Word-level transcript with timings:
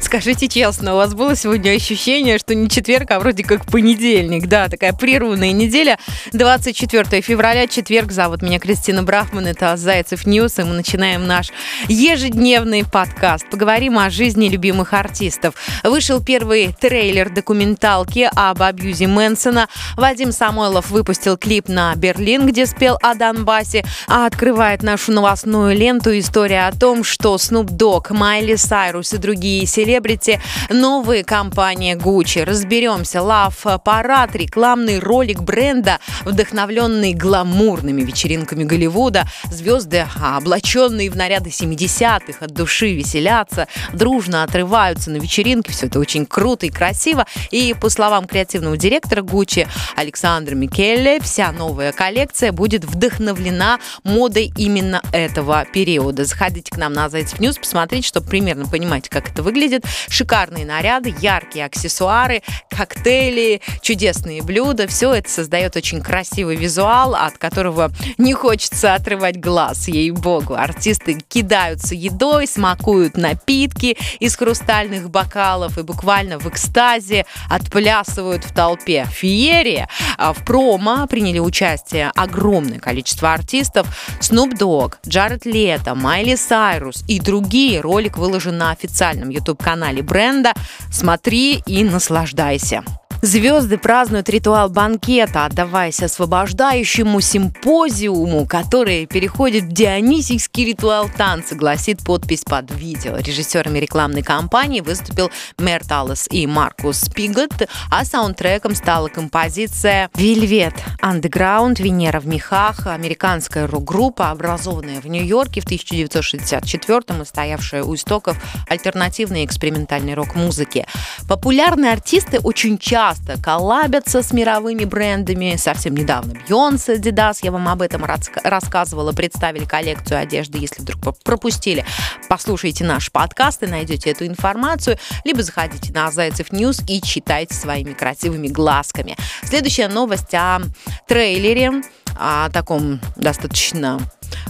Скажите 0.00 0.48
честно, 0.48 0.94
у 0.94 0.96
вас 0.96 1.12
было 1.12 1.34
сегодня 1.34 1.72
ощущение, 1.72 2.38
что 2.38 2.54
не 2.54 2.68
четверг, 2.68 3.10
а 3.10 3.18
вроде 3.18 3.42
как 3.42 3.66
понедельник. 3.66 4.46
Да, 4.46 4.68
такая 4.68 4.92
прерванная 4.92 5.52
неделя. 5.52 5.98
24 6.32 7.20
февраля, 7.20 7.66
четверг. 7.66 8.12
Зовут 8.12 8.40
меня 8.40 8.60
Кристина 8.60 9.02
Брахман. 9.02 9.46
Это 9.46 9.76
Зайцев 9.76 10.24
News. 10.24 10.58
И 10.58 10.62
мы 10.62 10.74
начинаем 10.74 11.26
наш 11.26 11.50
ежедневный 11.88 12.84
подкаст. 12.84 13.50
Поговорим 13.50 13.98
о 13.98 14.08
жизни 14.08 14.48
любимых 14.48 14.94
артистов. 14.94 15.54
Вышел 15.82 16.22
первый 16.22 16.74
трейлер 16.80 17.28
документалки 17.28 18.30
об 18.34 18.62
абьюзе 18.62 19.08
Мэнсона. 19.08 19.68
Вадим 19.96 20.30
Самойлов 20.30 20.90
выпустил 20.90 21.36
клип 21.36 21.68
на 21.68 21.94
Берлин, 21.96 22.46
где 22.46 22.66
спел 22.66 22.98
о 23.02 23.14
Донбассе. 23.14 23.84
А 24.06 24.26
открывает 24.26 24.82
нашу 24.82 25.12
новостную 25.12 25.76
ленту 25.76 26.16
история 26.16 26.68
о 26.68 26.72
том, 26.72 27.02
что 27.02 27.34
Snoop 27.34 27.66
Dogg, 27.66 28.14
Майли 28.14 28.54
Сайрус 28.54 29.12
и 29.12 29.18
другие 29.18 29.66
селебрити 29.66 29.87
селебрити, 29.88 30.40
новые 30.68 31.24
компании 31.24 31.94
Gucci. 31.94 32.44
Разберемся. 32.44 33.18
Love 33.18 33.80
парад, 33.82 34.36
рекламный 34.36 34.98
ролик 34.98 35.40
бренда, 35.40 35.98
вдохновленный 36.24 37.14
гламурными 37.14 38.02
вечеринками 38.02 38.64
Голливуда. 38.64 39.26
Звезды, 39.50 40.06
облаченные 40.20 41.10
в 41.10 41.16
наряды 41.16 41.50
70-х, 41.50 42.44
от 42.44 42.52
души 42.52 42.94
веселятся, 42.94 43.66
дружно 43.92 44.42
отрываются 44.42 45.10
на 45.10 45.16
вечеринке. 45.16 45.72
Все 45.72 45.86
это 45.86 45.98
очень 45.98 46.26
круто 46.26 46.66
и 46.66 46.70
красиво. 46.70 47.26
И 47.50 47.74
по 47.80 47.88
словам 47.88 48.26
креативного 48.26 48.76
директора 48.76 49.22
Gucci 49.22 49.66
Александра 49.96 50.54
Микелле, 50.54 51.20
вся 51.20 51.50
новая 51.52 51.92
коллекция 51.92 52.52
будет 52.52 52.84
вдохновлена 52.84 53.78
модой 54.04 54.52
именно 54.56 55.00
этого 55.12 55.64
периода. 55.72 56.24
Заходите 56.24 56.70
к 56.70 56.76
нам 56.76 56.92
на 56.92 57.08
Зайцев 57.08 57.40
News, 57.40 57.56
посмотрите, 57.56 58.06
чтобы 58.06 58.26
примерно 58.26 58.66
понимать, 58.66 59.08
как 59.08 59.30
это 59.30 59.42
выглядит 59.42 59.77
шикарные 60.08 60.66
наряды, 60.66 61.14
яркие 61.20 61.64
аксессуары, 61.66 62.42
коктейли, 62.70 63.60
чудесные 63.80 64.42
блюда. 64.42 64.86
Все 64.86 65.12
это 65.14 65.28
создает 65.28 65.76
очень 65.76 66.00
красивый 66.00 66.56
визуал, 66.56 67.14
от 67.14 67.38
которого 67.38 67.90
не 68.18 68.34
хочется 68.34 68.94
отрывать 68.94 69.40
глаз, 69.40 69.88
ей-богу. 69.88 70.54
Артисты 70.54 71.18
кидаются 71.28 71.94
едой, 71.94 72.46
смакуют 72.46 73.16
напитки 73.16 73.96
из 74.20 74.36
хрустальных 74.36 75.10
бокалов 75.10 75.78
и 75.78 75.82
буквально 75.82 76.38
в 76.38 76.48
экстазе 76.48 77.26
отплясывают 77.48 78.44
в 78.44 78.52
толпе. 78.52 79.06
Феерия! 79.10 79.88
А 80.16 80.32
в 80.32 80.44
промо 80.44 81.06
приняли 81.06 81.38
участие 81.38 82.10
огромное 82.14 82.78
количество 82.78 83.32
артистов. 83.32 83.86
Snoop 84.20 84.58
Dogg, 84.58 84.94
Джаред 85.06 85.46
Лето, 85.46 85.94
Майли 85.94 86.34
Сайрус 86.34 87.04
и 87.08 87.20
другие. 87.20 87.80
Ролик 87.80 88.18
выложен 88.18 88.56
на 88.56 88.70
официальном 88.70 89.30
YouTube-канале 89.30 89.67
канале 89.68 90.00
бренда. 90.02 90.54
Смотри 90.90 91.62
и 91.66 91.84
наслаждайся. 91.84 92.82
Звезды 93.20 93.78
празднуют 93.78 94.28
ритуал 94.28 94.68
банкета, 94.68 95.44
отдаваясь 95.44 96.00
освобождающему 96.00 97.20
симпозиуму, 97.20 98.46
который 98.46 99.06
переходит 99.06 99.64
в 99.64 99.72
дионисийский 99.72 100.64
ритуал 100.66 101.10
танца, 101.16 101.56
гласит 101.56 101.98
подпись 102.04 102.44
под 102.44 102.70
видео. 102.70 103.16
Режиссерами 103.16 103.80
рекламной 103.80 104.22
кампании 104.22 104.80
выступил 104.82 105.32
Мэр 105.58 105.84
Таллес 105.84 106.28
и 106.30 106.46
Маркус 106.46 107.08
Пигот, 107.08 107.68
а 107.90 108.04
саундтреком 108.04 108.76
стала 108.76 109.08
композиция 109.08 110.10
«Вельвет 110.14 110.74
Underground. 111.02 111.82
Венера 111.82 112.20
в 112.20 112.26
мехах», 112.28 112.86
американская 112.86 113.66
рок-группа, 113.66 114.30
образованная 114.30 115.00
в 115.00 115.06
Нью-Йорке 115.06 115.60
в 115.60 115.66
1964-м 115.66 117.22
и 117.22 117.24
стоявшая 117.24 117.82
у 117.82 117.96
истоков 117.96 118.36
альтернативной 118.68 119.44
экспериментальной 119.44 120.14
рок-музыки. 120.14 120.86
Популярные 121.28 121.92
артисты 121.92 122.38
очень 122.38 122.78
часто 122.78 123.07
часто 123.08 123.40
коллабятся 123.40 124.22
с 124.22 124.32
мировыми 124.32 124.84
брендами. 124.84 125.56
Совсем 125.56 125.94
недавно 125.94 126.34
Бьонсе, 126.46 126.96
Adidas, 126.96 127.38
я 127.42 127.50
вам 127.50 127.66
об 127.68 127.80
этом 127.80 128.04
рассказывала, 128.04 129.12
представили 129.12 129.64
коллекцию 129.64 130.20
одежды. 130.20 130.58
Если 130.58 130.82
вдруг 130.82 131.16
пропустили, 131.24 131.86
послушайте 132.28 132.84
наш 132.84 133.10
подкаст 133.10 133.62
и 133.62 133.66
найдете 133.66 134.10
эту 134.10 134.26
информацию, 134.26 134.98
либо 135.24 135.42
заходите 135.42 135.90
на 135.92 136.10
Зайцев 136.10 136.52
News 136.52 136.82
и 136.86 137.00
читайте 137.00 137.54
своими 137.54 137.94
красивыми 137.94 138.48
глазками. 138.48 139.16
Следующая 139.42 139.88
новость 139.88 140.34
о 140.34 140.60
трейлере, 141.06 141.82
о 142.18 142.48
таком 142.50 143.00
достаточно 143.16 144.00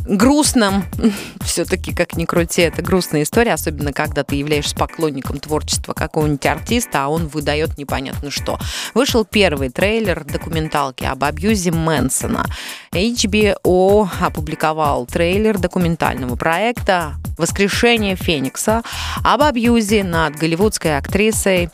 грустном. 0.05 0.85
Все-таки, 1.45 1.95
как 1.95 2.17
ни 2.17 2.25
крути, 2.25 2.63
это 2.63 2.83
грустная 2.83 3.23
история, 3.23 3.53
особенно 3.53 3.93
когда 3.93 4.25
ты 4.25 4.37
являешься 4.37 4.75
поклонником 4.75 5.39
творчества 5.39 5.93
какого-нибудь 5.93 6.47
артиста, 6.47 7.05
а 7.05 7.09
он 7.09 7.29
выдает 7.29 7.79
непонятно 7.79 8.31
что. 8.31 8.59
Вышел 8.95 9.25
первый 9.25 9.71
трейлер 9.71 10.25
документалки 10.25 11.05
об 11.05 11.25
абьюзе 11.25 11.73
Мэнсона. 11.73 12.45
HBO 12.93 14.09
опубликовал 14.21 15.07
трейлер 15.07 15.59
документального 15.59 16.37
проекта 16.37 17.15
«Воскрешение 17.37 18.17
Феникса» 18.17 18.83
об 19.23 19.43
абьюзе 19.43 20.05
над 20.05 20.37
голливудской 20.37 20.97
актрисой 20.97 21.71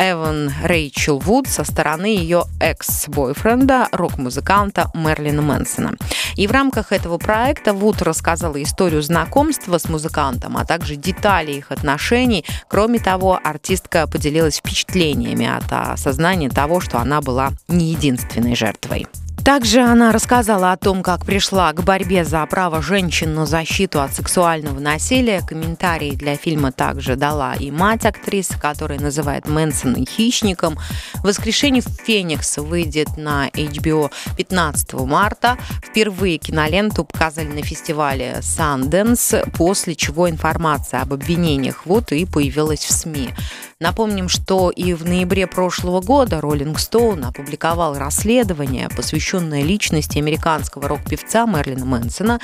Эван 0.00 0.50
Рэйчел 0.62 1.18
Вуд 1.18 1.46
со 1.46 1.62
стороны 1.62 2.06
ее 2.06 2.44
экс-бойфренда, 2.58 3.88
рок-музыканта 3.92 4.90
Мерлина 4.94 5.42
Мэнсона. 5.42 5.92
И 6.36 6.46
в 6.46 6.52
рамках 6.52 6.92
этого 6.92 7.18
проекта 7.18 7.74
Вуд 7.74 8.00
рассказала 8.00 8.62
историю 8.62 9.02
знакомства 9.02 9.76
с 9.76 9.90
музыкантом, 9.90 10.56
а 10.56 10.64
также 10.64 10.96
детали 10.96 11.52
их 11.52 11.70
отношений. 11.70 12.46
Кроме 12.66 12.98
того, 12.98 13.38
артистка 13.44 14.06
поделилась 14.06 14.56
впечатлениями 14.56 15.46
от 15.46 15.70
осознания 15.70 16.48
того, 16.48 16.80
что 16.80 16.98
она 16.98 17.20
была 17.20 17.50
не 17.68 17.90
единственной 17.90 18.56
жертвой. 18.56 19.06
Также 19.44 19.80
она 19.80 20.12
рассказала 20.12 20.72
о 20.72 20.76
том, 20.76 21.02
как 21.02 21.24
пришла 21.24 21.72
к 21.72 21.82
борьбе 21.82 22.24
за 22.24 22.44
право 22.46 22.82
женщин 22.82 23.34
на 23.34 23.46
защиту 23.46 24.00
от 24.00 24.14
сексуального 24.14 24.78
насилия. 24.78 25.40
Комментарии 25.40 26.10
для 26.10 26.36
фильма 26.36 26.72
также 26.72 27.16
дала 27.16 27.54
и 27.54 27.70
мать 27.70 28.04
актрисы, 28.04 28.58
которая 28.58 29.00
называет 29.00 29.48
Мэнсона 29.48 30.04
хищником. 30.04 30.78
«Воскрешение 31.22 31.82
Феникса» 31.82 32.62
выйдет 32.62 33.16
на 33.16 33.48
HBO 33.48 34.10
15 34.36 34.92
марта. 34.94 35.56
Впервые 35.84 36.38
киноленту 36.38 37.04
показали 37.04 37.48
на 37.48 37.62
фестивале 37.62 38.40
Sundance, 38.40 39.50
после 39.52 39.94
чего 39.94 40.28
информация 40.28 41.00
об 41.00 41.14
обвинениях 41.14 41.86
вот 41.86 42.12
и 42.12 42.26
появилась 42.26 42.84
в 42.84 42.92
СМИ. 42.92 43.30
Напомним, 43.82 44.28
что 44.28 44.68
и 44.68 44.92
в 44.92 45.06
ноябре 45.06 45.46
прошлого 45.46 46.02
года 46.02 46.36
Rolling 46.36 46.74
Stone 46.74 47.26
опубликовал 47.26 47.96
расследование, 47.96 48.90
посвященное 48.94 49.62
личности 49.62 50.18
американского 50.18 50.86
рок-певца 50.86 51.46
Мерлина 51.46 51.86
Мэнсона 51.86 52.40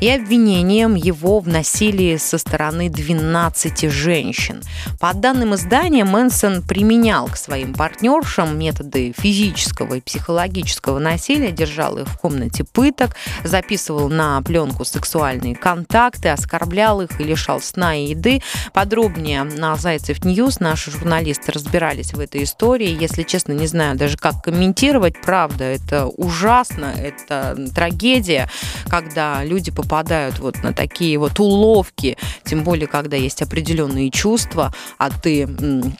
и 0.00 0.08
обвинением 0.08 0.94
его 0.94 1.40
в 1.40 1.48
насилии 1.48 2.16
со 2.16 2.38
стороны 2.38 2.88
12 2.88 3.90
женщин. 3.90 4.62
По 4.98 5.12
данным 5.12 5.54
издания, 5.56 6.06
Мэнсон 6.06 6.62
применял 6.62 7.26
к 7.26 7.36
своим 7.36 7.74
партнершам 7.74 8.58
методы 8.58 9.12
физического 9.14 9.96
и 9.96 10.00
психологического 10.00 10.98
насилия, 10.98 11.52
держал 11.52 11.98
их 11.98 12.08
в 12.08 12.16
комнате 12.16 12.64
пыток, 12.64 13.14
записывал 13.44 14.08
на 14.08 14.40
пленку 14.40 14.86
сексуальные 14.86 15.54
контакты, 15.54 16.30
оскорблял 16.30 17.02
их 17.02 17.20
и 17.20 17.24
лишал 17.24 17.60
сна 17.60 17.94
и 17.94 18.06
еды. 18.06 18.40
Подробнее 18.72 19.42
на 19.42 19.76
Зайцев 19.76 20.24
News 20.24 20.60
наш 20.60 20.77
наши 20.78 20.92
журналисты 20.92 21.50
разбирались 21.50 22.14
в 22.14 22.20
этой 22.20 22.44
истории. 22.44 22.96
Если 23.00 23.24
честно, 23.24 23.50
не 23.50 23.66
знаю 23.66 23.96
даже, 23.96 24.16
как 24.16 24.44
комментировать. 24.44 25.20
Правда, 25.20 25.64
это 25.64 26.06
ужасно, 26.06 26.94
это 26.96 27.58
трагедия, 27.74 28.48
когда 28.86 29.42
люди 29.42 29.72
попадают 29.72 30.38
вот 30.38 30.62
на 30.62 30.72
такие 30.72 31.18
вот 31.18 31.40
уловки, 31.40 32.16
тем 32.44 32.62
более, 32.62 32.86
когда 32.86 33.16
есть 33.16 33.42
определенные 33.42 34.12
чувства, 34.12 34.72
а 34.98 35.10
ты 35.10 35.48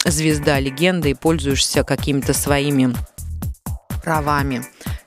звезда, 0.05 0.61
легенда 0.61 1.09
и 1.09 1.15
пользуешься 1.15 1.83
какими-то 1.83 2.33
своими 2.33 2.95
правами. 4.05 4.63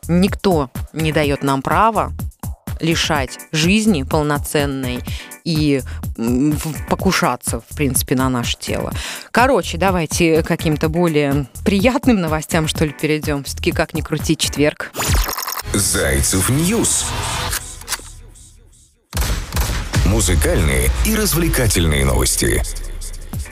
Никто 0.10 0.70
не 0.92 1.14
дает 1.14 1.44
нам 1.44 1.62
права 1.62 2.12
лишать 2.82 3.40
жизни 3.52 4.04
полноценной 4.04 5.02
и 5.44 5.82
покушаться, 6.90 7.62
в 7.62 7.76
принципе, 7.76 8.16
на 8.16 8.30
наше 8.30 8.58
тело. 8.58 8.94
Короче, 9.32 9.78
давайте 9.78 10.44
каким-то 10.44 10.90
более 10.90 11.48
приятным 11.64 12.20
новостям, 12.22 12.68
что 12.68 12.86
ли, 12.86 12.92
перейдем. 12.92 13.44
Все-таки 13.44 13.72
как 13.72 13.94
ни 13.94 14.02
крути, 14.02 14.36
четверг. 14.38 14.92
Зайцев 15.74 16.50
News. 16.50 17.06
Музыкальные 20.06 20.90
и 21.06 21.16
развлекательные 21.16 22.06
новости. 22.06 22.62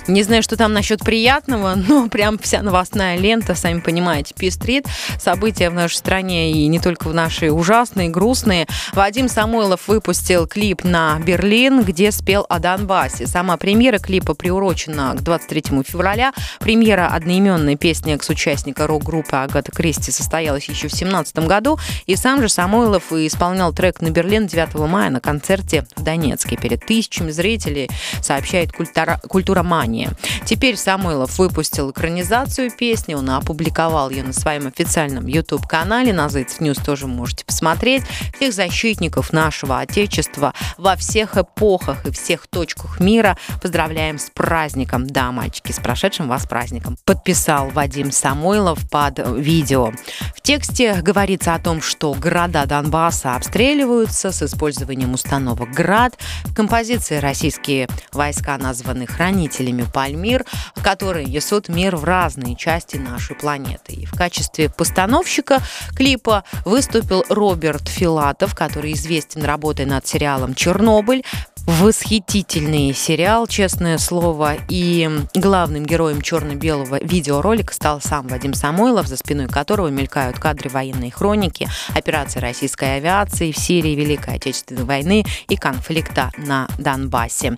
Не 0.09 0.23
знаю, 0.23 0.41
что 0.41 0.57
там 0.57 0.73
насчет 0.73 1.01
приятного, 1.01 1.75
но 1.75 2.09
прям 2.09 2.39
вся 2.39 2.63
новостная 2.63 3.15
лента, 3.15 3.53
сами 3.53 3.79
понимаете, 3.79 4.33
пестрит. 4.33 4.88
События 5.19 5.69
в 5.69 5.73
нашей 5.73 5.97
стране 5.97 6.51
и 6.51 6.65
не 6.65 6.79
только 6.79 7.07
в 7.09 7.13
нашей 7.13 7.51
ужасные, 7.51 8.09
грустные. 8.09 8.65
Вадим 8.94 9.29
Самойлов 9.29 9.88
выпустил 9.88 10.47
клип 10.47 10.83
на 10.83 11.19
Берлин, 11.19 11.83
где 11.83 12.11
спел 12.11 12.44
о 12.50 12.57
Донбассе. 12.57 13.27
Сама 13.27 13.57
премьера 13.57 14.00
клипа 14.00 14.33
приурочена 14.33 15.13
к 15.15 15.21
23 15.21 15.83
февраля. 15.83 16.33
Премьера 16.59 17.07
одноименной 17.07 17.75
песни 17.75 18.15
экс-участника 18.15 18.88
рок-группы 18.88 19.35
Агата 19.35 19.71
Кристи 19.71 20.12
состоялась 20.12 20.63
еще 20.63 20.88
в 20.88 20.91
2017 20.91 21.39
году. 21.47 21.77
И 22.07 22.15
сам 22.15 22.41
же 22.41 22.50
Самойлов 22.50 23.13
исполнял 23.13 23.73
трек 23.73 24.01
на 24.01 24.09
Берлин 24.09 24.47
9 24.47 24.73
мая 24.89 25.12
на 25.12 25.19
концерте 25.19 25.85
в 25.95 26.01
Донецке 26.01 26.57
перед 26.57 26.83
тысячами 26.83 27.29
зрителей, 27.29 27.91
сообщает 28.23 28.71
культура, 28.71 29.19
культура 29.27 29.62
мания. 30.00 30.12
Теперь 30.46 30.78
Самойлов 30.78 31.38
выпустил 31.38 31.92
экранизацию 31.92 32.72
песни, 32.72 33.13
он 33.13 33.30
опубликовал 33.30 34.10
ее 34.10 34.24
на 34.24 34.34
своем 34.34 34.68
официальном 34.68 35.28
YouTube-канале, 35.28 36.13
на 36.13 36.30
Зайцев 36.30 36.62
News 36.62 36.84
тоже 36.84 37.07
можете 37.07 37.46
посмотреть. 37.46 38.04
Всех 38.36 38.54
защитников 38.54 39.34
нашего 39.34 39.80
Отечества 39.80 40.54
во 40.78 40.96
всех 40.96 41.38
эпохах 41.38 42.06
и 42.06 42.12
всех 42.12 42.48
точках 42.48 43.00
мира 43.00 43.38
поздравляем 43.62 44.18
с 44.18 44.30
праздником. 44.30 45.07
Да, 45.07 45.31
мальчики, 45.31 45.72
с 45.72 45.80
прошедшим 45.80 46.28
вас 46.28 46.46
праздником. 46.46 46.98
Подписал 47.06 47.69
Вадим 47.69 48.12
Самойлов 48.12 48.90
под 48.90 49.19
видео. 49.38 49.92
В 50.36 50.42
тексте 50.42 51.01
говорится 51.01 51.54
о 51.54 51.60
том, 51.60 51.81
что 51.81 52.13
города 52.13 52.66
Донбасса 52.66 53.36
обстреливаются 53.36 54.31
с 54.31 54.42
использованием 54.44 55.13
установок 55.13 55.72
«Град». 55.72 56.18
В 56.46 56.54
композиции 56.54 57.18
российские 57.18 57.88
войска 58.12 58.57
названы 58.57 59.06
хранителями 59.06 59.86
Пальмир, 59.89 60.45
которые 60.83 61.25
несут 61.25 61.69
мир 61.69 61.95
в 61.95 62.03
разные 62.03 62.56
части 62.56 62.97
нашей 62.97 63.36
планеты. 63.36 63.94
И 63.94 64.06
в 64.06 64.12
качестве 64.12 64.69
постановщика 64.69 65.59
клипа 65.95 66.44
выступил 66.65 67.24
Роберт 67.30 67.88
Филатов, 67.88 68.56
который 68.56 68.94
известен 68.94 69.44
работой 69.44 69.86
над 69.86 70.07
сериалом 70.07 70.56
«Чернобыль», 70.56 71.24
восхитительный 71.69 72.94
сериал, 72.95 73.45
честное 73.45 74.00
слово. 74.00 74.56
И 74.69 75.07
главным 75.36 75.86
героем 75.86 76.21
черно-белого 76.21 76.98
видеоролика 77.01 77.74
стал 77.74 78.01
сам 78.01 78.27
Вадим 78.27 78.56
Самойлов, 78.56 79.07
за 79.07 79.18
спиной 79.18 79.48
которого 79.48 79.89
мелькают 79.89 80.39
кадры 80.39 80.69
военной 80.69 81.12
хроники, 81.12 81.69
операции 81.94 82.39
российской 82.39 82.98
авиации 82.98 83.51
в 83.51 83.57
Сирии, 83.57 83.95
Великой 83.95 84.36
Отечественной 84.36 84.83
войны 84.83 85.24
и 85.48 85.56
конфликта 85.57 86.31
на 86.38 86.68
Донбассе. 86.80 87.57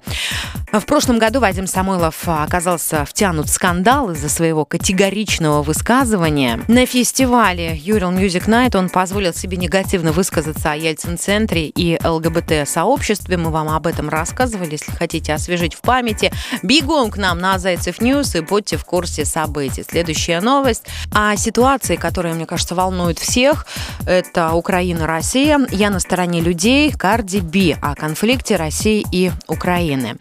В 0.73 0.85
прошлом 0.85 1.17
году 1.17 1.39
Вадим 1.39 1.67
Самойлов 1.67 2.27
оказался 2.27 3.05
втянут 3.05 3.47
в 3.47 3.53
скандал 3.53 4.11
из-за 4.11 4.29
своего 4.29 4.65
категоричного 4.65 5.63
высказывания. 5.63 6.59
На 6.67 6.85
фестивале 6.85 7.75
Ural 7.75 8.13
Music 8.17 8.47
Night 8.47 8.77
он 8.77 8.89
позволил 8.89 9.33
себе 9.33 9.57
негативно 9.57 10.11
высказаться 10.11 10.71
о 10.71 10.75
Ельцин-центре 10.75 11.67
и 11.67 11.99
ЛГБТ-сообществе. 12.03 13.37
Мы 13.37 13.51
вам 13.51 13.69
об 13.69 13.87
этом 13.87 14.00
рассказывали. 14.09 14.73
Если 14.73 14.91
хотите 14.91 15.33
освежить 15.33 15.73
в 15.73 15.81
памяти, 15.81 16.31
бегом 16.63 17.11
к 17.11 17.17
нам 17.17 17.39
на 17.39 17.59
Зайцев 17.59 18.01
News 18.01 18.35
и 18.35 18.41
будьте 18.41 18.77
в 18.77 18.85
курсе 18.85 19.25
событий. 19.25 19.83
Следующая 19.87 20.41
новость 20.41 20.83
о 21.13 21.35
ситуации, 21.35 21.95
которая, 21.95 22.33
мне 22.33 22.45
кажется, 22.45 22.75
волнует 22.75 23.19
всех. 23.19 23.65
Это 24.05 24.53
Украина, 24.53 25.07
Россия. 25.07 25.59
Я 25.71 25.89
на 25.89 25.99
стороне 25.99 26.41
людей. 26.41 26.91
Карди 26.91 27.39
Би 27.39 27.75
о 27.81 27.95
конфликте 27.95 28.55
России 28.55 29.05
и 29.11 29.31
Украины. 29.47 30.17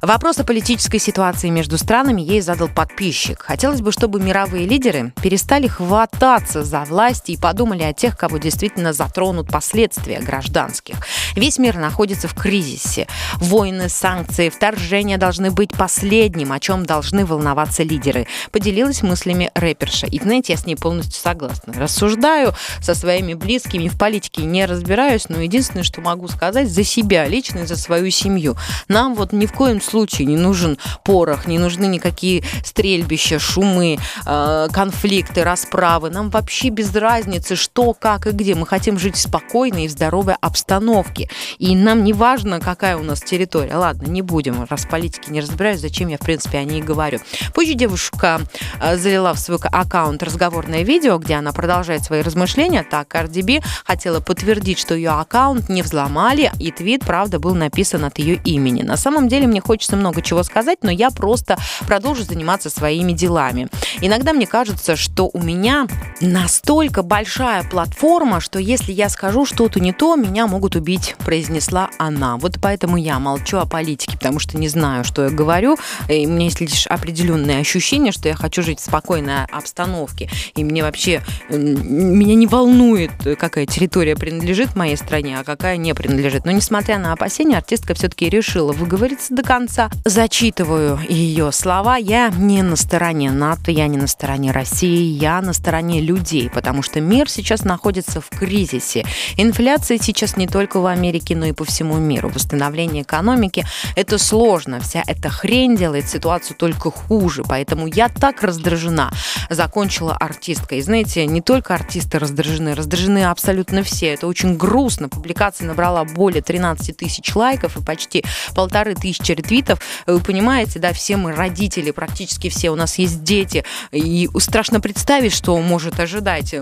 Вопрос 0.00 0.38
о 0.38 0.44
политической 0.44 0.98
ситуации 0.98 1.48
между 1.48 1.76
странами 1.76 2.22
ей 2.22 2.40
задал 2.40 2.68
подписчик. 2.68 3.42
Хотелось 3.42 3.80
бы, 3.80 3.90
чтобы 3.90 4.20
мировые 4.20 4.64
лидеры 4.64 5.12
перестали 5.20 5.66
хвататься 5.66 6.62
за 6.62 6.84
власть 6.84 7.30
и 7.30 7.36
подумали 7.36 7.82
о 7.82 7.92
тех, 7.92 8.16
кого 8.16 8.38
действительно 8.38 8.92
затронут 8.92 9.48
последствия 9.48 10.20
гражданских. 10.20 10.96
Весь 11.34 11.58
мир 11.58 11.76
находится 11.76 12.28
в 12.28 12.34
кризисе. 12.34 13.08
Войны, 13.36 13.88
санкции, 13.88 14.50
вторжения 14.50 15.18
должны 15.18 15.50
быть 15.50 15.72
последним, 15.72 16.52
о 16.52 16.60
чем 16.60 16.86
должны 16.86 17.26
волноваться 17.26 17.82
лидеры. 17.82 18.28
Поделилась 18.52 19.02
мыслями 19.02 19.50
рэперша. 19.54 20.06
И, 20.06 20.20
знаете, 20.20 20.52
я 20.52 20.58
с 20.58 20.66
ней 20.66 20.76
полностью 20.76 21.20
согласна. 21.20 21.72
Рассуждаю 21.72 22.54
со 22.80 22.94
своими 22.94 23.34
близкими, 23.34 23.88
в 23.88 23.98
политике 23.98 24.42
не 24.42 24.64
разбираюсь, 24.64 25.28
но 25.28 25.40
единственное, 25.40 25.82
что 25.82 26.00
могу 26.00 26.28
сказать 26.28 26.70
за 26.70 26.84
себя 26.84 27.26
лично 27.26 27.60
и 27.60 27.66
за 27.66 27.76
свою 27.76 28.10
семью. 28.10 28.56
Нам 28.86 29.14
вот 29.14 29.32
ни 29.32 29.46
в 29.46 29.52
коем 29.52 29.80
случае 29.88 30.26
не 30.26 30.36
нужен 30.36 30.78
порох, 31.04 31.46
не 31.46 31.58
нужны 31.58 31.86
никакие 31.86 32.44
стрельбища, 32.64 33.38
шумы, 33.38 33.98
э, 34.26 34.68
конфликты, 34.72 35.44
расправы. 35.44 36.10
Нам 36.10 36.30
вообще 36.30 36.68
без 36.68 36.94
разницы, 36.94 37.56
что, 37.56 37.94
как 37.94 38.26
и 38.26 38.30
где. 38.30 38.54
Мы 38.54 38.66
хотим 38.66 38.98
жить 38.98 39.16
в 39.16 39.20
спокойной 39.20 39.84
и 39.84 39.88
в 39.88 39.90
здоровой 39.90 40.34
обстановке. 40.40 41.28
И 41.58 41.74
нам 41.74 42.04
не 42.04 42.12
важно, 42.12 42.60
какая 42.60 42.96
у 42.96 43.02
нас 43.02 43.20
территория. 43.20 43.76
Ладно, 43.76 44.06
не 44.06 44.22
будем, 44.22 44.66
раз 44.68 44.86
политики 44.86 45.30
не 45.30 45.40
разбираюсь, 45.40 45.80
зачем 45.80 46.08
я, 46.08 46.16
в 46.16 46.20
принципе, 46.20 46.58
о 46.58 46.64
ней 46.64 46.82
говорю. 46.82 47.20
Позже 47.54 47.74
девушка 47.74 48.40
э, 48.80 48.96
залила 48.96 49.34
в 49.34 49.38
свой 49.38 49.58
аккаунт 49.62 50.22
разговорное 50.22 50.82
видео, 50.82 51.18
где 51.18 51.34
она 51.34 51.52
продолжает 51.52 52.04
свои 52.04 52.22
размышления. 52.22 52.84
Так, 52.88 53.08
Cardi 53.14 53.42
B 53.42 53.60
хотела 53.84 54.20
подтвердить, 54.20 54.78
что 54.78 54.94
ее 54.94 55.10
аккаунт 55.10 55.68
не 55.68 55.82
взломали, 55.82 56.52
и 56.60 56.70
твит, 56.70 57.04
правда, 57.04 57.38
был 57.38 57.54
написан 57.54 58.04
от 58.04 58.18
ее 58.18 58.34
имени. 58.44 58.82
На 58.82 58.96
самом 58.96 59.28
деле 59.28 59.46
мне 59.46 59.60
хочется 59.60 59.77
много 59.96 60.22
чего 60.22 60.42
сказать, 60.42 60.78
но 60.82 60.90
я 60.90 61.10
просто 61.10 61.58
продолжу 61.86 62.24
заниматься 62.24 62.70
своими 62.70 63.12
делами. 63.12 63.68
Иногда 64.00 64.32
мне 64.32 64.46
кажется, 64.46 64.96
что 64.96 65.30
у 65.32 65.42
меня 65.42 65.86
настолько 66.20 67.02
большая 67.02 67.62
платформа, 67.64 68.40
что 68.40 68.58
если 68.58 68.92
я 68.92 69.08
скажу 69.08 69.46
что-то 69.46 69.80
не 69.80 69.92
то, 69.92 70.16
меня 70.16 70.46
могут 70.46 70.76
убить, 70.76 71.16
произнесла 71.24 71.90
она. 71.98 72.36
Вот 72.36 72.58
поэтому 72.60 72.96
я 72.96 73.18
молчу 73.18 73.58
о 73.58 73.66
политике, 73.66 74.16
потому 74.16 74.38
что 74.38 74.58
не 74.58 74.68
знаю, 74.68 75.04
что 75.04 75.24
я 75.24 75.30
говорю. 75.30 75.76
И 76.08 76.26
у 76.26 76.30
меня 76.30 76.46
есть 76.46 76.60
лишь 76.60 76.86
определенное 76.86 77.60
ощущение, 77.60 78.12
что 78.12 78.28
я 78.28 78.34
хочу 78.34 78.62
жить 78.62 78.80
в 78.80 78.84
спокойной 78.84 79.44
обстановке. 79.50 80.30
И 80.54 80.64
мне 80.64 80.82
вообще, 80.82 81.22
меня 81.50 82.34
не 82.34 82.46
волнует, 82.46 83.10
какая 83.38 83.66
территория 83.66 84.16
принадлежит 84.16 84.74
моей 84.76 84.96
стране, 84.96 85.38
а 85.38 85.44
какая 85.44 85.76
не 85.76 85.94
принадлежит. 85.94 86.44
Но 86.44 86.52
несмотря 86.52 86.98
на 86.98 87.12
опасения, 87.12 87.56
артистка 87.56 87.94
все-таки 87.94 88.28
решила 88.28 88.72
выговориться 88.72 89.34
до 89.34 89.42
конца. 89.42 89.67
Зачитываю 90.04 90.98
ее 91.08 91.52
слова. 91.52 91.96
Я 91.96 92.30
не 92.30 92.62
на 92.62 92.76
стороне 92.76 93.30
НАТО, 93.30 93.70
я 93.70 93.86
не 93.86 93.98
на 93.98 94.06
стороне 94.06 94.50
России, 94.50 95.04
я 95.04 95.40
на 95.42 95.52
стороне 95.52 96.00
людей, 96.00 96.50
потому 96.50 96.82
что 96.82 97.00
мир 97.00 97.28
сейчас 97.28 97.64
находится 97.64 98.20
в 98.20 98.28
кризисе. 98.30 99.04
Инфляция 99.36 99.98
сейчас 99.98 100.36
не 100.36 100.46
только 100.46 100.80
в 100.80 100.86
Америке, 100.86 101.36
но 101.36 101.46
и 101.46 101.52
по 101.52 101.64
всему 101.64 101.98
миру. 101.98 102.30
Восстановление 102.30 103.02
экономики– 103.02 103.64
это 103.96 104.18
сложно. 104.18 104.80
Вся 104.80 105.02
эта 105.06 105.28
хрень 105.28 105.76
делает 105.76 106.08
ситуацию 106.08 106.56
только 106.56 106.90
хуже. 106.90 107.42
Поэтому 107.46 107.86
я 107.86 108.08
так 108.08 108.42
раздражена. 108.42 109.12
Закончила 109.50 110.16
артистка. 110.16 110.76
И 110.76 110.80
знаете, 110.80 111.26
не 111.26 111.42
только 111.42 111.74
артисты 111.74 112.18
раздражены, 112.18 112.74
раздражены 112.74 113.24
абсолютно 113.24 113.82
все. 113.82 114.14
Это 114.14 114.26
очень 114.26 114.56
грустно. 114.56 115.08
Публикация 115.08 115.66
набрала 115.66 116.04
более 116.04 116.42
13 116.42 116.96
тысяч 116.96 117.34
лайков 117.34 117.76
и 117.76 117.84
почти 117.84 118.24
полторы 118.54 118.94
тысячи 118.94 119.32
ретвитов. 119.32 119.57
Вы 120.06 120.20
понимаете, 120.20 120.78
да, 120.78 120.92
все 120.92 121.16
мы 121.16 121.32
родители, 121.32 121.90
практически 121.90 122.48
все, 122.48 122.70
у 122.70 122.76
нас 122.76 122.98
есть 122.98 123.22
дети. 123.22 123.64
И 123.92 124.28
страшно 124.38 124.80
представить, 124.80 125.32
что 125.32 125.58
может 125.58 126.00
ожидать 126.00 126.54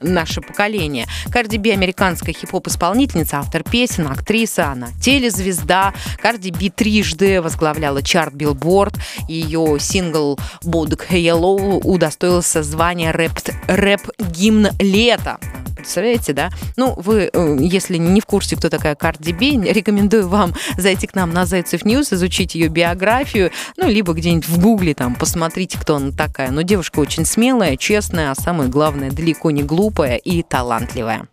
наше 0.00 0.40
поколение. 0.40 1.06
Карди 1.30 1.56
Би 1.56 1.70
американская 1.70 2.34
хип-хоп-исполнительница, 2.34 3.38
автор 3.38 3.62
песен, 3.62 4.08
актриса, 4.08 4.68
она 4.68 4.88
телезвезда. 5.00 5.94
Карди 6.20 6.50
Би 6.50 6.70
трижды 6.70 7.40
возглавляла 7.40 8.02
чарт 8.02 8.34
Билборд. 8.34 8.94
Ее 9.28 9.78
сингл 9.80 10.38
«Bodak 10.62 11.06
Yellow» 11.10 11.80
удостоился 11.82 12.62
звания 12.62 13.12
рэп-гимн 13.12 14.68
лета. 14.78 15.38
Представляете, 15.82 16.32
да? 16.32 16.50
Ну, 16.76 16.94
вы, 16.96 17.28
э, 17.32 17.56
если 17.60 17.96
не 17.96 18.20
в 18.20 18.26
курсе, 18.26 18.56
кто 18.56 18.68
такая 18.68 18.94
Карди 18.94 19.32
Би, 19.32 19.60
рекомендую 19.60 20.28
вам 20.28 20.54
зайти 20.76 21.06
к 21.06 21.14
нам 21.14 21.32
на 21.32 21.44
Зайцев 21.44 21.84
News, 21.84 22.12
изучить 22.12 22.54
ее 22.54 22.68
биографию, 22.68 23.50
ну, 23.76 23.88
либо 23.88 24.12
где-нибудь 24.12 24.48
в 24.48 24.60
Гугле 24.60 24.94
там 24.94 25.14
посмотрите, 25.14 25.78
кто 25.78 25.96
она 25.96 26.12
такая. 26.12 26.50
Но 26.50 26.62
девушка 26.62 27.00
очень 27.00 27.24
смелая, 27.24 27.76
честная, 27.76 28.30
а 28.30 28.34
самое 28.34 28.70
главное, 28.70 29.10
далеко 29.10 29.50
не 29.50 29.62
глупая 29.62 30.16
и 30.16 30.42
талантливая. 30.42 31.26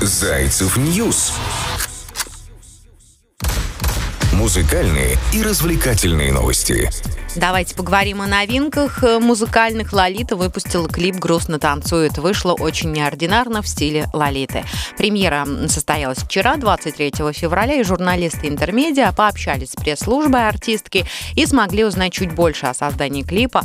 Зайцев 0.00 0.76
News. 0.76 1.32
Музыкальные 4.32 5.16
и 5.32 5.42
развлекательные 5.42 6.30
новости. 6.30 6.90
Давайте 7.36 7.74
поговорим 7.74 8.22
о 8.22 8.26
новинках 8.26 9.02
музыкальных. 9.02 9.92
Лолита 9.92 10.36
выпустила 10.36 10.88
клип 10.88 11.16
«Грустно 11.16 11.58
танцует». 11.58 12.16
Вышло 12.16 12.54
очень 12.54 12.92
неординарно 12.92 13.60
в 13.60 13.68
стиле 13.68 14.06
Лолиты. 14.14 14.64
Премьера 14.96 15.46
состоялась 15.68 16.18
вчера, 16.18 16.56
23 16.56 17.12
февраля, 17.34 17.74
и 17.74 17.84
журналисты 17.84 18.48
интермедиа 18.48 19.12
пообщались 19.12 19.72
с 19.72 19.76
пресс-службой 19.76 20.48
артистки 20.48 21.04
и 21.34 21.44
смогли 21.44 21.84
узнать 21.84 22.14
чуть 22.14 22.32
больше 22.32 22.66
о 22.66 22.74
создании 22.74 23.22
клипа, 23.22 23.64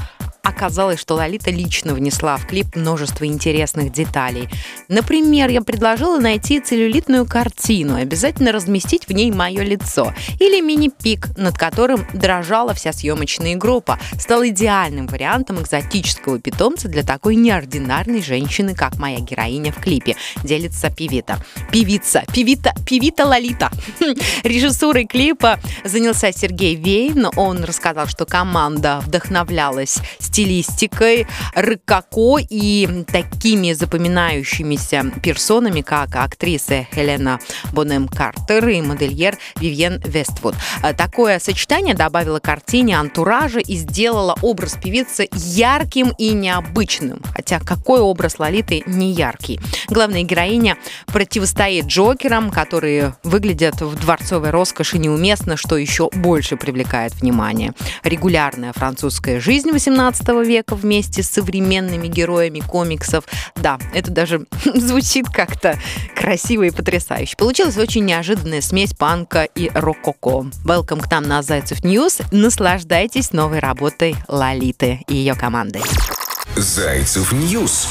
Оказалось, 0.62 1.00
что 1.00 1.15
Лолита 1.15 1.50
лично 1.50 1.96
внесла 1.96 2.38
в 2.38 2.46
клип 2.46 2.75
множество 2.75 3.25
интересных 3.25 3.91
деталей. 3.91 4.48
Например, 4.89 5.50
я 5.50 5.63
предложила 5.63 6.20
найти 6.20 6.60
целлюлитную 6.60 7.25
картину 7.25 7.96
обязательно 7.96 8.51
разместить 8.51 9.08
в 9.08 9.12
ней 9.12 9.32
мое 9.32 9.63
лицо. 9.63 10.13
Или 10.39 10.62
мини-пик, 10.62 11.36
над 11.36 11.58
которым 11.58 12.06
дрожала 12.13 12.75
вся 12.75 12.94
съемочная 12.94 13.56
группа. 13.56 13.98
Стал 14.20 14.46
идеальным 14.46 15.08
вариантом 15.08 15.60
экзотического 15.60 16.38
питомца 16.39 16.88
для 16.88 17.01
такой 17.01 17.38
неординарной 17.38 18.22
женщины, 18.22 18.75
как 18.75 19.00
моя 19.00 19.20
героиня 19.20 19.72
в 19.72 19.82
клипе. 19.82 20.15
Делится 20.44 20.91
певита. 20.91 21.44
Певица, 21.72 22.24
певита, 22.32 22.75
певита 22.86 23.25
Лолита. 23.25 23.72
Режиссурой 24.44 25.08
клипа 25.08 25.60
занялся 25.84 26.32
Сергей 26.32 26.75
Вейн. 26.75 27.30
Он 27.36 27.63
рассказал, 27.63 28.06
что 28.06 28.27
команда 28.27 29.01
вдохновлялась 29.03 29.98
стилистикой, 30.51 31.27
рыкако 31.55 32.38
и 32.50 33.05
такими 33.12 33.74
запоминающимися 33.74 35.12
персонами, 35.24 35.81
как 35.81 36.15
актриса 36.15 36.88
Хелена 36.93 37.39
Бонем 37.72 38.08
Картер 38.08 38.67
и 38.67 38.81
модельер 38.81 39.38
Вивьен 39.58 40.01
Вествуд. 40.05 40.55
Такое 40.98 41.39
сочетание 41.39 41.96
добавило 41.96 42.39
картине 42.39 42.98
антуража 42.98 43.60
и 43.60 43.75
сделало 43.75 44.36
образ 44.41 44.77
певицы 44.81 45.29
ярким 45.34 46.13
и 46.17 46.31
необычным. 46.31 47.22
Хотя 47.34 47.60
какой 47.60 48.01
образ 48.01 48.39
Лолиты 48.39 48.84
не 48.86 49.13
яркий? 49.13 49.60
Главная 49.88 50.24
героиня 50.24 50.77
противостоит 51.08 51.86
Джокерам, 51.86 52.51
которые 52.51 53.15
выглядят 53.24 53.81
в 53.81 53.96
дворцовой 54.00 54.50
роскоши 54.50 54.98
неуместно, 54.98 55.55
что 55.58 55.77
еще 55.77 56.10
больше 56.13 56.58
привлекает 56.58 57.13
внимание. 57.15 57.74
Регулярная 58.03 58.74
французская 58.74 59.39
жизнь 59.39 59.72
18 59.72 60.12
19 60.12 60.40
века 60.41 60.75
вместе 60.75 61.24
с 61.24 61.29
современными 61.29 62.07
героями 62.07 62.60
комиксов. 62.60 63.25
Да, 63.55 63.79
это 63.93 64.12
даже 64.12 64.45
звучит 64.75 65.27
как-то 65.29 65.77
красиво 66.15 66.63
и 66.63 66.71
потрясающе. 66.71 67.36
Получилась 67.38 67.77
очень 67.77 68.05
неожиданная 68.05 68.62
смесь 68.62 68.93
панка 68.93 69.43
и 69.43 69.69
рококо. 69.74 70.45
Welcome 70.65 71.01
к 71.01 71.12
нам 71.12 71.24
на 71.24 71.41
Зайцев 71.41 71.83
News. 71.84 72.20
Наслаждайтесь 72.31 73.31
новой 73.31 73.60
работой 73.60 74.15
Лолиты 74.27 75.01
и 75.07 75.15
ее 75.15 75.36
командой. 75.36 75.81
Зайцев 76.55 77.31
News. 77.31 77.88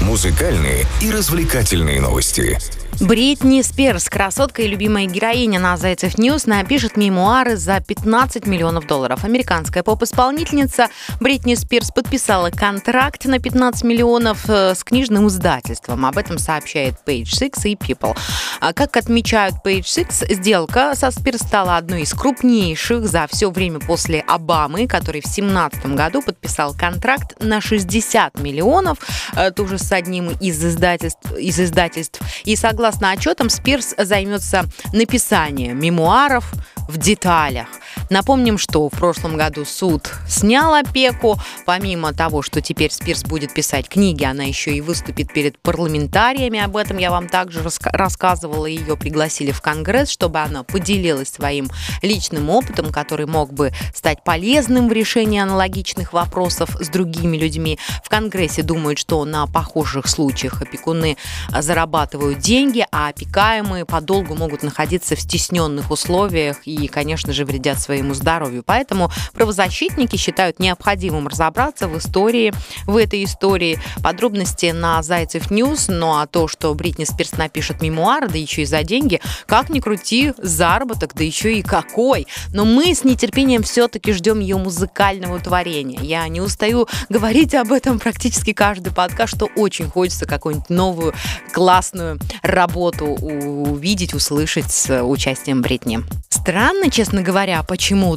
Музыкальные 0.00 0.84
и 1.00 1.10
развлекательные 1.10 2.00
новости. 2.00 2.58
Бритни 3.00 3.60
Спирс, 3.62 4.08
красотка 4.08 4.62
и 4.62 4.68
любимая 4.68 5.06
героиня 5.06 5.58
на 5.58 5.76
Зайцев 5.76 6.16
News, 6.16 6.46
напишет 6.46 6.96
мемуары 6.96 7.56
за 7.56 7.80
15 7.80 8.46
миллионов 8.46 8.86
долларов. 8.86 9.24
Американская 9.24 9.82
поп-исполнительница 9.82 10.88
Бритни 11.18 11.56
Спирс 11.56 11.90
подписала 11.90 12.50
контракт 12.50 13.24
на 13.24 13.40
15 13.40 13.82
миллионов 13.82 14.48
э, 14.48 14.74
с 14.76 14.84
книжным 14.84 15.26
издательством. 15.26 16.06
Об 16.06 16.16
этом 16.18 16.38
сообщает 16.38 16.94
Page 17.04 17.24
Six 17.24 17.68
и 17.68 17.74
People. 17.74 18.16
А 18.60 18.72
как 18.72 18.96
отмечают 18.96 19.56
Page 19.64 19.82
Six, 19.82 20.32
сделка 20.32 20.94
со 20.94 21.10
Спирс 21.10 21.40
стала 21.40 21.76
одной 21.76 22.02
из 22.02 22.14
крупнейших 22.14 23.06
за 23.06 23.26
все 23.28 23.50
время 23.50 23.80
после 23.80 24.20
Обамы, 24.20 24.86
который 24.86 25.20
в 25.20 25.24
2017 25.24 25.86
году 25.86 26.22
подписал 26.22 26.74
контракт 26.74 27.42
на 27.42 27.60
60 27.60 28.38
миллионов, 28.38 28.98
э, 29.34 29.50
тоже 29.50 29.78
с 29.78 29.90
одним 29.90 30.30
из 30.40 30.64
издательств. 30.64 31.32
Из 31.36 31.58
издательств. 31.58 32.20
И 32.44 32.54
согласно 32.54 32.83
Согласно 32.84 33.12
отчетам, 33.12 33.48
Спирс 33.48 33.94
займется 33.96 34.66
написанием 34.92 35.80
мемуаров 35.80 36.52
в 36.86 36.98
деталях. 36.98 37.68
Напомним, 38.10 38.58
что 38.58 38.88
в 38.88 38.92
прошлом 38.92 39.36
году 39.36 39.64
суд 39.64 40.10
снял 40.28 40.74
опеку. 40.74 41.38
Помимо 41.64 42.12
того, 42.12 42.42
что 42.42 42.60
теперь 42.60 42.90
Спирс 42.90 43.24
будет 43.24 43.54
писать 43.54 43.88
книги, 43.88 44.24
она 44.24 44.44
еще 44.44 44.72
и 44.72 44.80
выступит 44.80 45.32
перед 45.32 45.58
парламентариями. 45.58 46.60
Об 46.60 46.76
этом 46.76 46.98
я 46.98 47.10
вам 47.10 47.28
также 47.28 47.62
рассказывала. 47.84 48.66
Ее 48.66 48.96
пригласили 48.96 49.52
в 49.52 49.62
Конгресс, 49.62 50.10
чтобы 50.10 50.40
она 50.40 50.64
поделилась 50.64 51.30
своим 51.30 51.70
личным 52.02 52.50
опытом, 52.50 52.92
который 52.92 53.26
мог 53.26 53.52
бы 53.52 53.72
стать 53.94 54.22
полезным 54.22 54.88
в 54.88 54.92
решении 54.92 55.40
аналогичных 55.40 56.12
вопросов 56.12 56.76
с 56.80 56.88
другими 56.88 57.36
людьми. 57.36 57.78
В 58.02 58.08
Конгрессе 58.08 58.62
думают, 58.62 58.98
что 58.98 59.24
на 59.24 59.46
похожих 59.46 60.06
случаях 60.06 60.60
опекуны 60.60 61.16
зарабатывают 61.50 62.38
деньги, 62.38 62.86
а 62.92 63.08
опекаемые 63.08 63.86
подолгу 63.86 64.34
могут 64.34 64.62
находиться 64.62 65.16
в 65.16 65.20
стесненных 65.20 65.90
условиях 65.90 66.58
и, 66.66 66.86
конечно 66.88 67.32
же, 67.32 67.44
вредят 67.44 67.80
своим 67.80 67.93
своему 67.94 68.14
здоровью. 68.14 68.64
Поэтому 68.66 69.10
правозащитники 69.34 70.16
считают 70.16 70.58
необходимым 70.58 71.28
разобраться 71.28 71.86
в 71.86 71.96
истории, 71.96 72.52
в 72.86 72.96
этой 72.96 73.22
истории. 73.22 73.78
Подробности 74.02 74.66
на 74.66 75.00
Зайцев 75.02 75.50
News. 75.50 75.86
Ну 75.88 76.18
а 76.18 76.26
то, 76.26 76.48
что 76.48 76.74
Бритни 76.74 77.04
Спирс 77.04 77.32
напишет 77.32 77.80
мемуары, 77.82 78.28
да 78.28 78.36
еще 78.36 78.62
и 78.62 78.64
за 78.64 78.82
деньги, 78.82 79.20
как 79.46 79.70
ни 79.70 79.78
крути, 79.78 80.32
заработок, 80.38 81.14
да 81.14 81.22
еще 81.22 81.56
и 81.56 81.62
какой. 81.62 82.26
Но 82.52 82.64
мы 82.64 82.92
с 82.92 83.04
нетерпением 83.04 83.62
все-таки 83.62 84.12
ждем 84.12 84.40
ее 84.40 84.56
музыкального 84.56 85.38
творения. 85.38 86.00
Я 86.00 86.26
не 86.26 86.40
устаю 86.40 86.88
говорить 87.08 87.54
об 87.54 87.70
этом 87.70 88.00
практически 88.00 88.52
каждый 88.52 88.92
подкаст, 88.92 89.36
что 89.36 89.46
очень 89.54 89.88
хочется 89.88 90.26
какую-нибудь 90.26 90.70
новую 90.70 91.14
классную 91.52 92.18
работу 92.42 93.06
увидеть, 93.06 94.14
услышать 94.14 94.72
с 94.72 95.00
участием 95.04 95.62
Бритни. 95.62 96.00
Странно, 96.28 96.90
честно 96.90 97.22
говоря, 97.22 97.62
почему 97.62 97.83
почему 97.84 98.16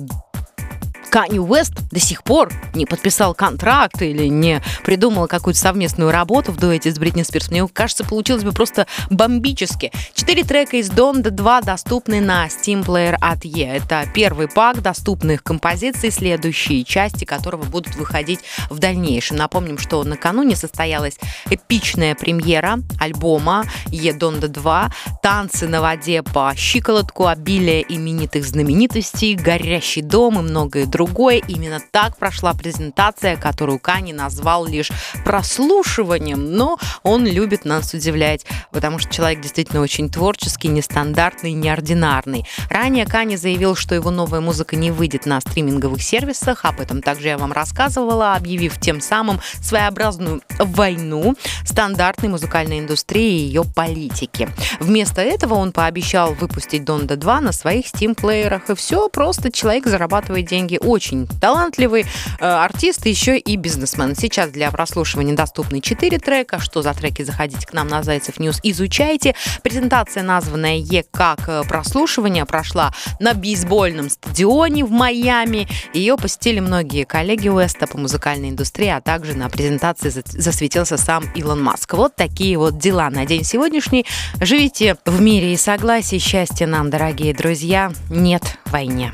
Канни 1.09 1.39
Уэст 1.39 1.73
до 1.89 1.99
сих 1.99 2.23
пор 2.23 2.51
не 2.73 2.85
подписал 2.85 3.33
контракт 3.33 4.01
или 4.01 4.27
не 4.27 4.61
придумал 4.83 5.27
какую-то 5.27 5.59
совместную 5.59 6.11
работу 6.11 6.51
в 6.51 6.57
дуэте 6.57 6.93
с 6.93 6.99
Бритни 6.99 7.23
Спирс. 7.23 7.49
Мне 7.49 7.67
кажется, 7.67 8.03
получилось 8.03 8.43
бы 8.43 8.51
просто 8.51 8.87
бомбически. 9.09 9.91
Четыре 10.13 10.43
трека 10.43 10.77
из 10.77 10.89
Donda 10.89 11.29
2 11.29 11.61
доступны 11.61 12.19
на 12.19 12.47
Steam 12.47 12.85
Player 12.85 13.15
от 13.19 13.45
E. 13.45 13.63
Это 13.63 14.05
первый 14.13 14.47
пак 14.47 14.81
доступных 14.81 15.43
композиций, 15.43 16.11
следующие 16.11 16.83
части 16.83 17.23
которого 17.25 17.63
будут 17.63 17.95
выходить 17.95 18.41
в 18.69 18.79
дальнейшем. 18.79 19.37
Напомним, 19.37 19.77
что 19.77 20.03
накануне 20.03 20.55
состоялась 20.55 21.17
эпичная 21.49 22.15
премьера 22.15 22.79
альбома 22.99 23.65
E 23.91 24.11
Donda 24.11 24.47
2. 24.47 24.91
Танцы 25.23 25.67
на 25.67 25.81
воде 25.81 26.21
по 26.21 26.53
щиколотку, 26.55 27.27
обилие 27.27 27.83
именитых 27.87 28.45
знаменитостей, 28.45 29.35
горящий 29.35 30.01
дом 30.01 30.39
и 30.39 30.41
многое 30.41 30.85
другое 30.85 30.96
другое. 30.97 31.41
Именно 31.47 31.79
так 31.91 32.17
прошла 32.17 32.53
презентация, 32.53 33.37
которую 33.37 33.77
Кани 33.77 34.13
назвал 34.13 34.65
лишь 34.65 34.89
прослушиванием, 35.23 36.53
но 36.53 36.79
он 37.03 37.27
любит 37.27 37.65
нас 37.65 37.93
удивлять, 37.93 38.45
потому 38.71 38.97
что 38.97 39.13
человек 39.13 39.41
действительно 39.41 39.81
очень 39.81 40.09
творческий, 40.09 40.69
нестандартный, 40.69 41.51
неординарный. 41.51 42.45
Ранее 42.69 43.05
Кани 43.05 43.37
заявил, 43.37 43.75
что 43.75 43.93
его 43.93 44.09
новая 44.09 44.41
музыка 44.41 44.75
не 44.75 44.89
выйдет 44.89 45.27
на 45.27 45.39
стриминговых 45.39 46.01
сервисах, 46.01 46.65
об 46.65 46.79
этом 46.79 47.03
также 47.03 47.27
я 47.27 47.37
вам 47.37 47.51
рассказывала, 47.51 48.33
объявив 48.33 48.79
тем 48.79 48.99
самым 48.99 49.39
своеобразную 49.61 50.41
войну 50.57 51.35
стандартной 51.63 52.29
музыкальной 52.29 52.79
индустрии 52.79 53.41
и 53.41 53.45
ее 53.45 53.63
политики. 53.63 54.49
Вместо 54.79 55.21
этого 55.21 55.53
он 55.53 55.71
пообещал 55.71 56.33
выпустить 56.33 56.83
Donda 56.85 57.17
2 57.17 57.41
на 57.41 57.51
своих 57.51 57.85
Stem-плеерах, 57.85 58.71
и 58.71 58.75
все, 58.75 59.09
просто 59.09 59.51
человек 59.51 59.85
зарабатывает 59.85 60.47
деньги 60.47 60.79
очень 60.87 61.27
талантливый 61.27 62.05
э, 62.39 62.45
артист, 62.45 63.05
еще 63.05 63.37
и 63.37 63.55
бизнесмен. 63.57 64.15
Сейчас 64.15 64.49
для 64.51 64.71
прослушивания 64.71 65.35
доступны 65.35 65.81
4 65.81 66.17
трека. 66.19 66.59
Что 66.59 66.81
за 66.81 66.93
треки? 66.93 67.23
Заходите 67.23 67.67
к 67.67 67.73
нам 67.73 67.87
на 67.87 68.03
Зайцев 68.03 68.39
News, 68.39 68.59
изучайте. 68.63 69.35
Презентация, 69.63 70.23
названная 70.23 70.77
Ye 70.77 71.03
как 71.11 71.47
э, 71.47 71.63
прослушивание, 71.67 72.45
прошла 72.45 72.93
на 73.19 73.33
бейсбольном 73.33 74.09
стадионе 74.09 74.85
в 74.85 74.91
Майами. 74.91 75.67
Ее 75.93 76.17
посетили 76.17 76.59
многие 76.59 77.03
коллеги 77.03 77.49
Уэста 77.49 77.87
по 77.87 77.97
музыкальной 77.97 78.49
индустрии, 78.49 78.89
а 78.89 79.01
также 79.01 79.33
на 79.33 79.49
презентации 79.49 80.09
засветился 80.09 80.97
сам 80.97 81.25
Илон 81.35 81.61
Маск. 81.61 81.93
Вот 81.93 82.15
такие 82.15 82.57
вот 82.57 82.77
дела 82.77 83.09
на 83.09 83.25
день 83.25 83.43
сегодняшний. 83.43 84.05
Живите 84.39 84.95
в 85.05 85.21
мире 85.21 85.53
и 85.53 85.57
согласии. 85.57 86.17
Счастья 86.17 86.65
нам, 86.65 86.89
дорогие 86.89 87.33
друзья. 87.33 87.91
Нет 88.09 88.57
войне. 88.65 89.13